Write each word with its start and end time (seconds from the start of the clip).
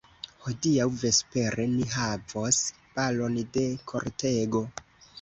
Hodiaŭ 0.45 0.87
vespere 1.01 1.67
ni 1.75 1.87
havos 1.97 2.65
balon 2.99 3.41
de 3.59 3.71
kortego! 3.95 4.69